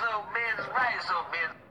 [0.00, 1.63] Mais ou menos, mais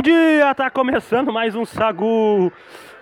[0.00, 0.54] bom dia!
[0.54, 2.50] Tá começando mais um Sagu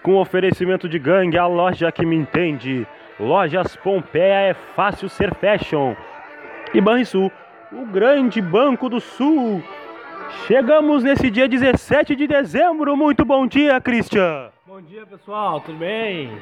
[0.03, 2.85] com oferecimento de gangue, a loja que me entende.
[3.21, 5.95] Lojas Pompeia é fácil ser fashion.
[6.75, 7.31] E Banrisul,
[7.71, 9.63] o grande banco do sul.
[10.49, 12.97] Chegamos nesse dia 17 de dezembro.
[12.97, 14.51] Muito bom dia, Christian.
[14.67, 16.37] Bom dia, pessoal, tudo bem?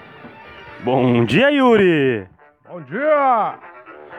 [0.80, 2.26] Bom dia, Yuri.
[2.66, 3.58] Bom dia!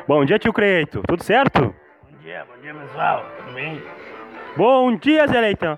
[0.07, 1.01] Bom dia, tio Creito.
[1.07, 1.73] Tudo certo?
[2.03, 3.81] Bom dia, bom dia, pessoal, tudo bem?
[4.55, 5.77] Bom dia, Zé Leitão.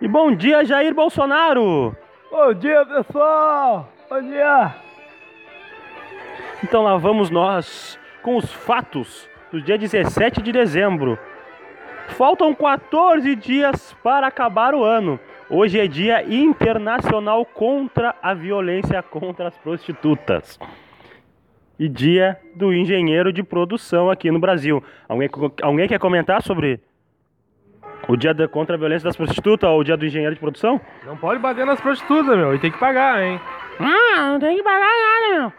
[0.00, 1.96] E bom dia, Jair Bolsonaro.
[2.30, 3.88] Bom dia, pessoal!
[4.10, 4.74] Bom dia!
[6.64, 11.18] Então lá vamos nós com os fatos do dia 17 de dezembro.
[12.08, 15.20] Faltam 14 dias para acabar o ano.
[15.48, 20.58] Hoje é Dia Internacional contra a Violência contra as Prostitutas.
[21.82, 24.80] E dia do engenheiro de produção aqui no Brasil.
[25.08, 25.28] Alguém,
[25.60, 26.78] alguém quer comentar sobre
[28.06, 30.80] o dia da, contra a violência das prostitutas ou o dia do engenheiro de produção?
[31.04, 33.40] Não pode bater nas prostitutas, meu, e tem que pagar, hein?
[33.80, 35.52] Ah, não tem que pagar nada,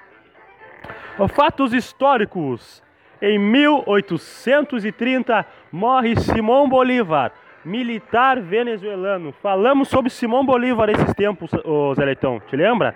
[1.18, 1.28] meu.
[1.28, 2.82] Fatos históricos.
[3.22, 7.34] Em 1830 morre Simão Bolívar,
[7.66, 9.34] militar venezuelano.
[9.34, 12.40] Falamos sobre Simão Bolívar esses tempos, ô Zé Leitão.
[12.48, 12.96] Te lembra?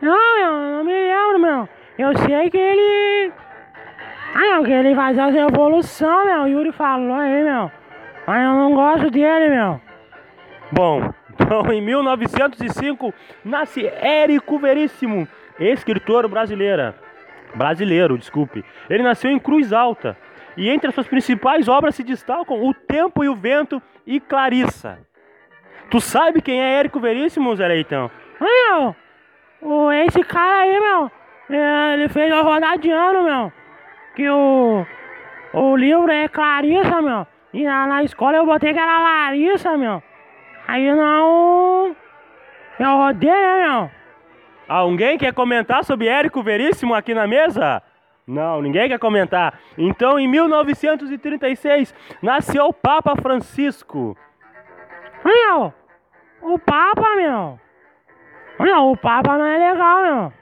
[0.00, 1.68] Não, meu, não me lembro, meu.
[1.98, 3.32] Eu sei que ele.
[4.34, 6.42] Ah, não, que ele faz as revolução, meu.
[6.42, 7.70] O Yuri falou aí, meu.
[8.26, 9.80] Mas eu não gosto dele, meu.
[10.70, 13.12] Bom, então em 1905
[13.44, 16.94] nasce Érico Veríssimo, escritor brasileira.
[17.54, 18.64] Brasileiro, desculpe.
[18.88, 20.16] Ele nasceu em Cruz Alta.
[20.56, 24.98] E entre as suas principais obras se destacam O Tempo e o Vento e Clarissa.
[25.90, 28.10] Tu sabe quem é Érico Veríssimo, Zé Leitão?
[28.40, 28.94] Ah,
[29.62, 29.92] meu.
[29.92, 31.10] Esse cara aí, meu.
[31.48, 33.52] Ele fez a rodada de ano, meu.
[34.14, 34.86] Que o.
[35.52, 37.26] O livro é Clarissa, meu.
[37.52, 40.02] E na, na escola eu botei que era Larissa, meu.
[40.66, 41.94] Aí não.
[42.78, 43.90] Eu rodei, né, meu?
[44.68, 47.82] Alguém quer comentar sobre Érico Veríssimo aqui na mesa?
[48.26, 49.58] Não, ninguém quer comentar.
[49.76, 54.16] Então, em 1936, nasceu o Papa Francisco.
[55.24, 55.74] Meu,
[56.40, 57.60] o Papa, meu.
[58.58, 60.32] Meu, o Papa não é legal, meu.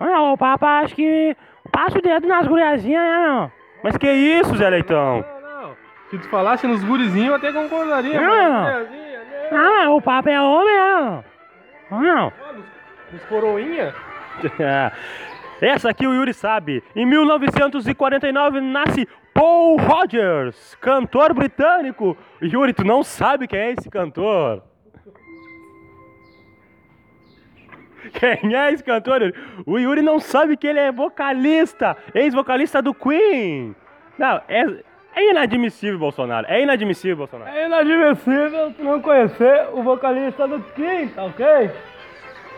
[0.00, 1.36] Meu, o Papa acho que
[1.72, 3.50] passa o dedo nas guriazinhas, né?
[3.82, 5.24] Mas que isso, Zé Leitão?
[5.42, 5.76] Não, não.
[6.10, 8.20] Se tu falasse nos gurizinhos, eu até concordaria.
[8.20, 8.86] Não, não.
[9.52, 11.24] Ah, o Papa é homem, né?
[11.90, 12.16] Meu.
[12.18, 12.64] Ah, nos-
[13.12, 13.94] Nos coroinha?
[15.60, 16.82] Essa aqui o Yuri sabe.
[16.94, 22.16] Em 1949 nasce Paul Rogers, cantor britânico.
[22.42, 24.62] Yuri, tu não sabe quem é esse cantor?
[28.40, 29.32] Quem é esse cantor?
[29.64, 33.74] O Yuri não sabe que ele é vocalista, ex-vocalista do Queen.
[34.18, 34.64] Não, é,
[35.14, 36.46] é inadmissível, Bolsonaro.
[36.48, 37.50] É inadmissível, Bolsonaro.
[37.50, 41.70] É inadmissível tu não conhecer o vocalista do Kim, tá ok?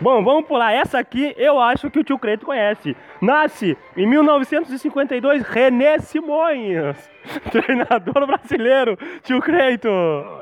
[0.00, 0.72] Bom, vamos pular.
[0.72, 2.97] Essa aqui eu acho que o tio Creito conhece.
[3.20, 6.97] Nasce em 1952 René Simões,
[7.50, 8.96] treinador brasileiro.
[9.25, 9.88] Tio Creito.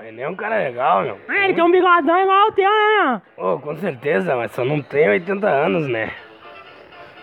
[0.07, 1.19] Ele é um cara legal, meu.
[1.27, 3.45] Ah, ele tem um bigodão igual ao teu, né, meu?
[3.47, 6.11] Ô, com certeza, mas só não tem 80 anos, né?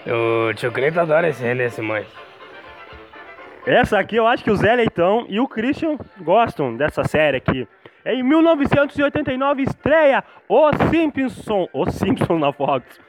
[0.08, 2.08] O tio Creito adora esse René Simões.
[3.66, 7.68] Essa aqui eu acho que o Zé Leitão e o Christian gostam dessa série aqui.
[8.06, 11.70] Em 1989 estreia Os Simpsons.
[11.74, 13.00] Os Simpsons na Fox.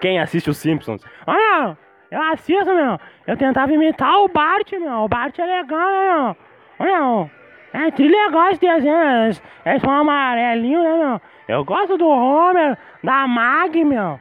[0.00, 1.02] Quem assiste os Simpsons?
[1.26, 1.76] Olha,
[2.10, 2.98] eu assisto, meu.
[3.26, 5.04] Eu tentava imitar o Bart, meu.
[5.04, 6.36] O Bart é legal, né, meu?
[6.80, 7.30] Olha,
[7.72, 9.24] é tri legal esse desenho.
[9.24, 11.20] Eles, eles são né, meu?
[11.46, 14.20] Eu gosto do Homer, da Mag, meu.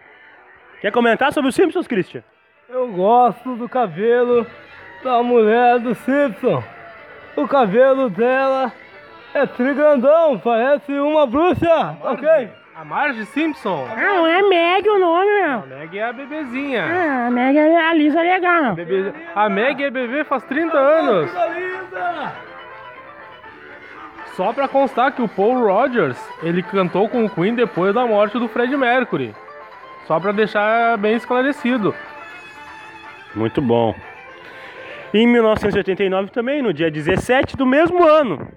[0.81, 2.23] Quer comentar sobre os Simpsons, Christian?
[2.67, 4.45] Eu gosto do cabelo
[5.03, 6.63] da mulher do Simpson.
[7.35, 8.71] O cabelo dela
[9.33, 12.49] é trigrandão, parece uma bruxa, ok?
[12.75, 13.85] A Marge Simpson.
[13.91, 15.59] Ah, não é Meg o nome, meu.
[15.59, 16.85] A Meg é a bebezinha.
[16.85, 18.73] Ah, a Meg é a Lisa legal.
[18.73, 21.29] Bebê- A Meg é bebê faz 30 anos.
[24.35, 28.39] Só pra constar que o Paul Rogers, ele cantou com o Queen depois da morte
[28.39, 29.35] do Fred Mercury.
[30.07, 31.93] Só pra deixar bem esclarecido.
[33.35, 33.93] Muito bom.
[35.13, 38.47] Em 1989 também, no dia 17 do mesmo ano,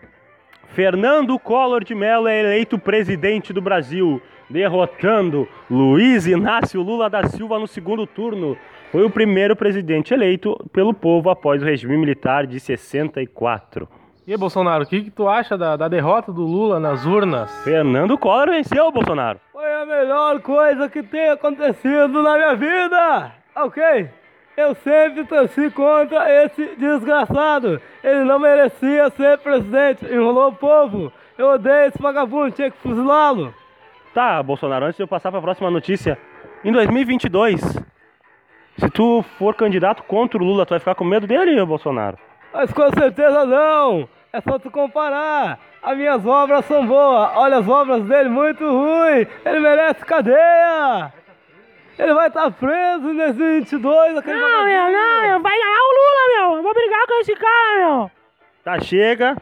[0.72, 7.58] Fernando Collor de Mello é eleito presidente do Brasil, derrotando Luiz Inácio Lula da Silva
[7.58, 8.56] no segundo turno.
[8.90, 13.86] Foi o primeiro presidente eleito pelo povo após o regime militar de 64.
[14.26, 17.50] E aí, Bolsonaro, o que, que tu acha da, da derrota do Lula nas urnas?
[17.64, 19.40] Fernando Collor venceu o Bolsonaro.
[19.52, 24.08] Foi a melhor coisa que tem acontecido na minha vida, ok?
[24.56, 27.80] Eu sempre torci contra esse desgraçado.
[28.04, 31.12] Ele não merecia ser presidente, enrolou o povo.
[31.38, 33.54] Eu odeio esse vagabundo, tinha que fuzilá-lo.
[34.12, 36.18] Tá, Bolsonaro, antes de eu passar para a próxima notícia,
[36.62, 37.60] em 2022,
[38.78, 42.18] se tu for candidato contra o Lula, tu vai ficar com medo dele, Bolsonaro?
[42.52, 44.06] Mas com certeza não.
[44.32, 45.58] É só tu comparar.
[45.82, 47.30] As minhas obras são boas.
[47.36, 49.26] Olha as obras dele, muito ruim.
[49.44, 51.12] Ele merece cadeia.
[51.98, 54.18] Ele vai estar preso em 2022.
[54.18, 55.40] Aquele Não, meu, não, meu.
[55.40, 56.56] Vai ganhar o Lula, meu.
[56.56, 58.10] Eu vou brigar com esse cara, meu.
[58.64, 59.36] Tá, chega.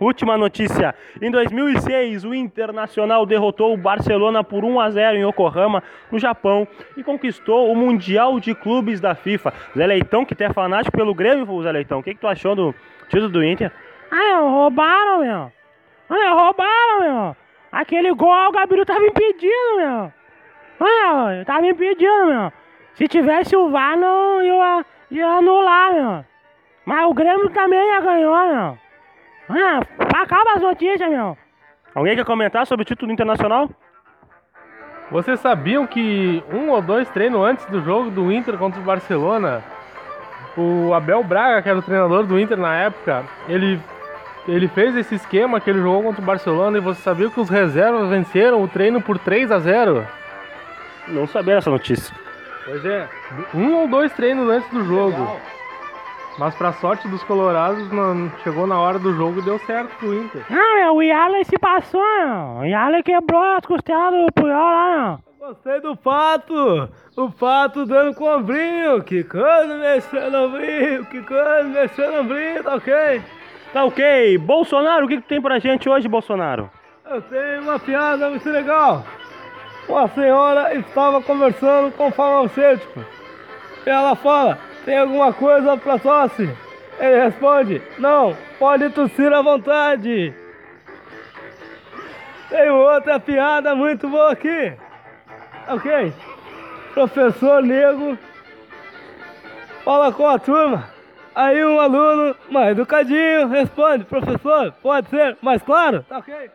[0.00, 0.94] Última notícia.
[1.20, 5.80] Em 2006, o Internacional derrotou o Barcelona por 1 a 0 em Yokohama,
[6.10, 6.66] no Japão,
[6.96, 9.52] e conquistou o Mundial de Clubes da FIFA.
[9.76, 12.56] Zé Leitão, que tu é fanático pelo Grêmio, Zé Leitão, o que, que tu achou
[12.56, 12.74] do
[13.08, 13.70] título do Inter?
[14.10, 15.52] Ah, meu, roubaram, meu.
[16.10, 17.36] Ah, meu, roubaram, meu.
[17.70, 20.12] Aquele gol, o Gabriel tava impedindo, meu.
[20.84, 22.52] Ah, meu, tava impedindo, meu.
[22.94, 26.24] Se tivesse o VAR, não ia, ia anular, meu.
[26.84, 28.78] Mas o Grêmio também ia ganhar, meu.
[29.48, 29.80] Ah,
[30.20, 31.36] acaba as notícias, meu.
[31.94, 33.68] Alguém quer comentar sobre o título internacional?
[35.10, 39.62] Vocês sabiam que um ou dois treinos antes do jogo do Inter contra o Barcelona,
[40.56, 43.78] o Abel Braga, que era o treinador do Inter na época, ele,
[44.48, 47.50] ele fez esse esquema que ele jogou contra o Barcelona e você sabia que os
[47.50, 50.06] reservas venceram o treino por 3 a 0
[51.08, 52.14] Não sabia essa notícia.
[52.64, 53.08] Pois é,
[53.54, 55.40] um ou dois treinos antes do jogo.
[56.38, 60.14] Mas pra sorte dos colorados, não, chegou na hora do jogo e deu certo pro
[60.14, 60.42] Inter.
[60.50, 62.60] Ah, meu, o Yala se passou, meu.
[62.60, 65.48] O Yala quebrou as costelas do Puyol lá, meu.
[65.48, 66.88] Gostei do pato!
[67.16, 72.76] O pato dando com o ombrinho, quicando, mexendo no ombrinho, quicando, mexendo no ombrinho, tá
[72.76, 73.22] ok?
[73.72, 74.38] Tá ok.
[74.38, 76.70] Bolsonaro, o que, que tu tem pra gente hoje, Bolsonaro?
[77.10, 79.04] Eu tenho uma piada muito legal.
[79.88, 83.04] Uma senhora estava conversando com o farmacêutico.
[83.84, 86.48] E ela fala, tem alguma coisa pra tosse?
[86.98, 90.34] Ele responde, não, pode tossir à vontade.
[92.48, 94.72] Tem outra piada muito boa aqui.
[95.68, 96.12] Ok?
[96.94, 98.18] Professor Nego
[99.84, 100.90] fala com a turma.
[101.34, 106.04] Aí um aluno, mais educadinho, responde, professor, pode ser mais claro?
[106.06, 106.50] Tá ok?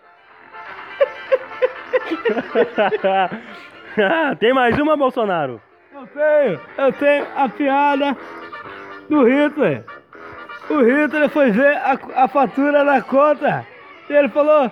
[4.40, 5.60] tem mais uma, Bolsonaro?
[5.94, 8.16] Eu tenho, eu tenho a piada
[9.10, 9.84] do Hitler.
[10.70, 13.66] O Hitler foi ver a, a fatura da conta
[14.10, 14.72] e ele falou: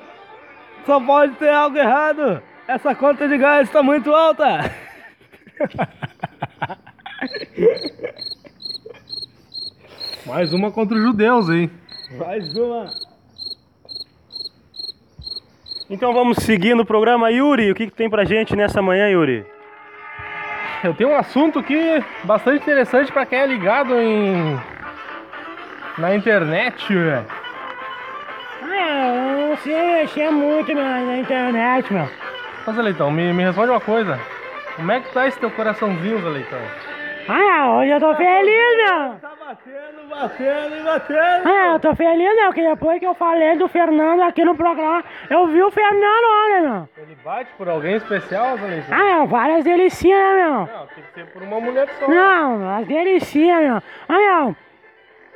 [0.86, 2.42] só pode ter algo errado.
[2.68, 4.72] Essa conta de gás está muito alta.
[10.26, 11.70] Mais uma contra os judeus, hein?
[12.18, 12.86] Mais uma.
[15.90, 17.30] Então vamos seguir no programa.
[17.32, 19.46] Yuri, o que, que tem pra gente nessa manhã, Yuri?
[20.84, 24.60] Eu tenho um assunto aqui bastante interessante para quem é ligado em
[25.98, 27.26] na internet, velho.
[28.64, 32.10] Ah, eu não sei mexer muito, meu, na internet, meu.
[32.66, 34.20] Mas, Leitão, me, me responde uma coisa.
[34.76, 36.60] Como é que tá esse teu coraçãozinho, Leitão?
[37.28, 39.16] Ah, hoje eu tô feliz, meu.
[39.20, 41.48] Tá batendo, batendo e batendo.
[41.50, 45.04] Ah, eu tô feliz, meu, que depois que eu falei do Fernando aqui no programa,
[45.30, 46.90] eu vi o Fernando ontem, meu.
[46.98, 48.96] Ele bate por alguém especial, Leitão?
[48.96, 50.52] Ah, meu, várias delicinhas, né, meu?
[50.52, 52.08] Não, tem que ser por uma mulher só.
[52.08, 53.82] Não, as delicinhas, meu.
[54.08, 54.14] Ah,
[54.46, 54.56] meu.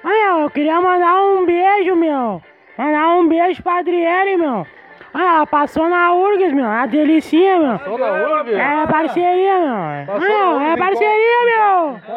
[0.04, 2.42] Ah, meu, eu queria mandar um beijo, meu.
[2.78, 4.66] Mandar um beijo pra Adriele, meu.
[5.12, 6.68] Ah, ela passou na URGS, meu.
[6.68, 7.80] A delicinha, meu.
[7.80, 8.54] Só na URG?
[8.54, 9.74] É parceria, meu.
[9.74, 11.29] Ah, Passou na meu, URGS é em parceria,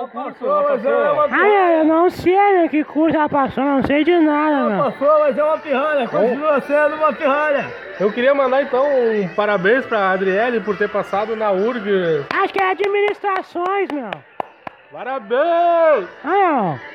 [0.08, 1.22] Qual curso ela passou?
[1.22, 4.84] Ah, meu, eu não sei, meu, que curso ela passou, não sei de nada, meu.
[4.84, 6.08] Passou, mas é uma pirralha.
[6.08, 7.66] Continua sendo uma pirralha.
[8.00, 12.26] Eu queria mandar, então, um parabéns pra Adriele por ter passado na URG.
[12.34, 14.10] Acho que é administrações, meu.
[14.92, 16.08] Parabéns!
[16.24, 16.92] Ah, meu.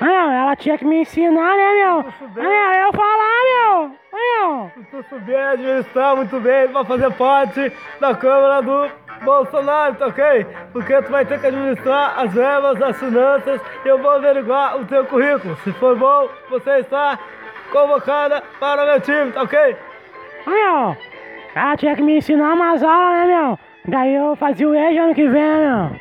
[0.00, 2.02] Meu, ela tinha que me ensinar, né, meu?
[2.34, 3.90] Meu, eu falar, meu.
[4.12, 4.70] Meu.
[4.74, 8.90] Se tu souber administrar muito bem, vai fazer parte da Câmara do
[9.22, 10.46] Bolsonaro, tá ok?
[10.72, 14.84] Porque tu vai ter que administrar as verbas, as finanças e eu vou averiguar o
[14.84, 15.56] teu currículo.
[15.64, 17.18] Se for bom, você está
[17.70, 19.76] convocada para o meu time, tá ok?
[20.46, 20.96] Meu,
[21.54, 23.58] ela tinha que me ensinar umas aulas, né, meu?
[23.86, 26.00] Daí eu fazia o EJA ano que vem, né, meu?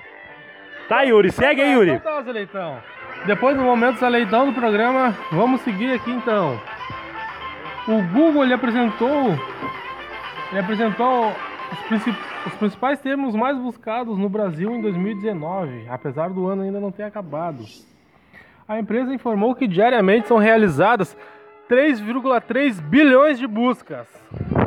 [0.87, 1.91] Tá, Yuri, segue aí, Yuri.
[1.91, 2.77] Então tá, Leitão.
[3.25, 6.59] Depois do momento Zé Leitão do programa, vamos seguir aqui então.
[7.87, 9.37] O Google ele apresentou,
[10.51, 11.33] ele apresentou
[11.73, 16.79] os, princip- os principais termos mais buscados no Brasil em 2019, apesar do ano ainda
[16.79, 17.63] não ter acabado.
[18.67, 21.15] A empresa informou que diariamente são realizadas
[21.69, 24.07] 3,3 bilhões de buscas,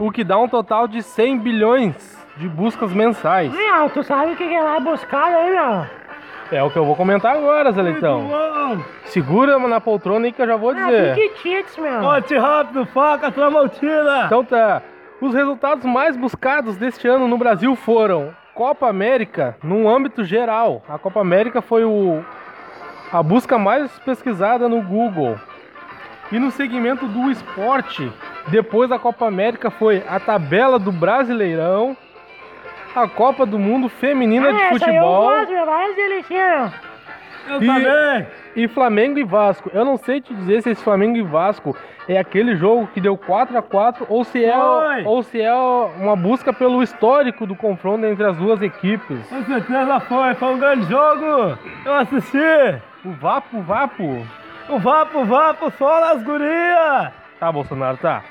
[0.01, 3.53] o que dá um total de 100 bilhões de buscas mensais.
[3.53, 5.87] Meu, tu sabe o que que é buscado aí, meu?
[6.53, 8.29] É o que eu vou comentar agora, Zé Leitão.
[8.29, 11.15] Bom, Segura na poltrona aí que eu já vou Ah, dizer.
[11.17, 12.01] Piquitites, meu.
[12.01, 14.25] Bote rápido, faca, Tramontina!
[14.27, 14.81] Então tá.
[15.21, 20.83] Os resultados mais buscados deste ano no Brasil foram Copa América, num âmbito geral.
[20.89, 22.23] A Copa América foi o,
[23.13, 25.39] a busca mais pesquisada no Google.
[26.31, 28.13] E no segmento do esporte,
[28.49, 31.97] depois da Copa América foi a tabela do Brasileirão,
[32.95, 35.29] a Copa do Mundo Feminina de Ah, essa aí eu Futebol.
[35.31, 35.53] gosto.
[37.49, 38.26] Eu E- também!
[38.57, 39.71] E Flamengo e Vasco.
[39.73, 41.76] Eu não sei te dizer se esse Flamengo e Vasco
[42.09, 44.57] é aquele jogo que deu 4 a 4 ou se é
[45.05, 49.26] ou se é uma busca pelo histórico do confronto entre as duas equipes.
[49.29, 51.59] Com certeza foi, foi um grande jogo!
[51.85, 52.38] Eu assisti!
[53.05, 54.26] O Vapo, Vapo.
[54.69, 57.12] O vapo, vapo, só nas gurias!
[57.38, 58.25] Tá, Bolsonaro, tá.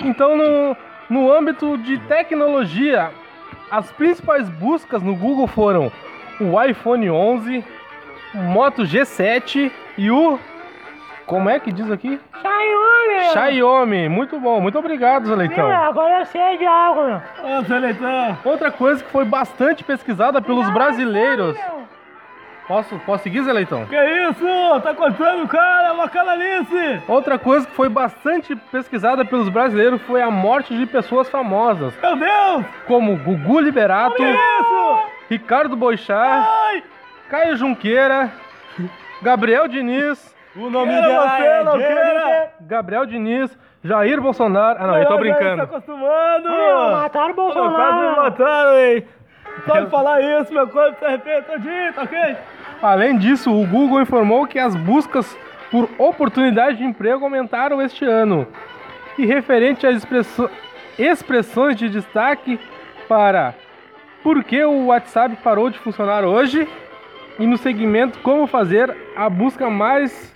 [0.00, 0.76] Então, no,
[1.08, 3.10] no âmbito de tecnologia,
[3.70, 5.90] as principais buscas no Google foram
[6.40, 7.62] o iPhone 11, o
[8.34, 10.38] Moto G7 e o
[11.28, 12.18] como é que diz aqui?
[12.40, 13.32] Xiaomi.
[13.32, 14.08] Xiaomi.
[14.08, 15.68] Muito bom, muito obrigado, Zé Leitão.
[15.68, 17.20] Meu, agora eu sei de algo, meu.
[17.58, 18.38] Ô, Seleitão!
[18.46, 21.54] Outra coisa que foi bastante pesquisada pelos brasileiros.
[21.54, 21.86] Meu.
[22.66, 23.84] Posso, posso seguir, Zé Leitão?
[23.86, 23.96] Que
[24.30, 24.80] isso?
[24.82, 27.02] Tá cortando o cara, é uma canalice!
[27.06, 32.16] Outra coisa que foi bastante pesquisada pelos brasileiros foi a morte de pessoas famosas, Meu
[32.16, 32.64] Deus!
[32.86, 34.98] como Gugu Liberato, Que isso?
[35.30, 36.82] Ricardo Boixá, Ai!
[37.30, 38.30] Caio Junqueira,
[39.22, 42.50] Gabriel Diniz, O nome Queira você, não queira!
[42.62, 44.78] Gabriel Diniz, Jair Bolsonaro.
[44.82, 45.62] Ah, não, eu tô Já Tá brincando.
[45.62, 46.48] acostumando!
[46.48, 48.16] Meu, mataram o Pô, quase me Bolsonaro.
[48.22, 49.04] mataram, hein?
[49.66, 52.36] Só de falar isso, meu corpo se arrepende todinho, tá ok?
[52.80, 55.36] Além disso, o Google informou que as buscas
[55.70, 58.46] por oportunidade de emprego aumentaram este ano.
[59.18, 60.48] E referente às expresso-
[60.98, 62.58] expressões de destaque
[63.08, 63.52] para
[64.22, 66.68] por que o WhatsApp parou de funcionar hoje
[67.38, 70.34] e no segmento como fazer a busca mais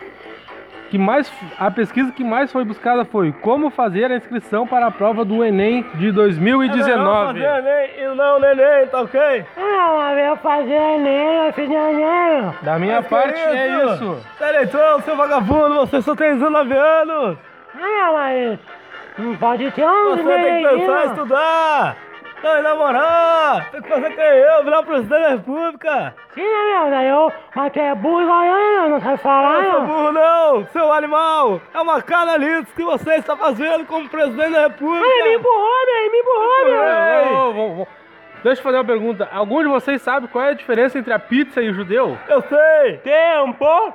[0.91, 4.91] que mais a pesquisa que mais foi buscada foi como fazer a inscrição para a
[4.91, 6.93] prova do ENEM de É 2019.
[6.93, 9.47] melhor fazer neném e não neném, tá ok?
[9.57, 12.53] Não, mas veio fazer Enem, eu fiz Enem.
[12.61, 14.19] Da minha Mas parte é isso.
[14.37, 17.39] Seleitão, seu vagabundo, você só tem 19 anos!
[17.75, 18.59] Não, mas
[19.17, 21.97] não pode ter um Você tem que pensar em estudar!
[22.43, 23.71] Não, e namorar!
[23.71, 26.15] Tem que fazer que eu, virar presidente da república!
[26.35, 26.91] Sim, né, meu?
[26.91, 28.89] Daí eu, mas tu é burro igual eu, meu.
[28.91, 29.87] Não sabe falar, Não sou meu.
[29.87, 31.61] burro não, seu animal!
[31.73, 35.07] É uma canalice que você está fazendo como presidente da república!
[35.07, 35.95] Ele me empurrou, meu.
[35.97, 37.79] Ele me empurrou, meu.
[37.81, 37.87] Ei.
[38.43, 39.29] Deixa eu fazer uma pergunta.
[39.33, 42.19] Algum de vocês sabe qual é a diferença entre a pizza e o judeu?
[42.29, 42.97] Eu sei!
[42.99, 43.95] Tempo!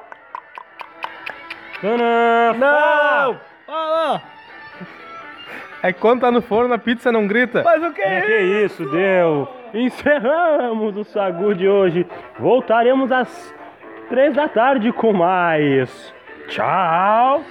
[2.58, 3.40] Não!
[3.66, 4.22] Fala!
[5.84, 7.62] É que quando tá no forno a pizza não grita.
[7.64, 8.84] Mas o que É é que isso?
[8.84, 9.48] isso, deu.
[9.74, 12.06] Encerramos o Sagu de hoje.
[12.40, 13.54] Voltaremos às
[14.10, 16.14] três da tarde com mais.
[16.48, 17.42] Tchau.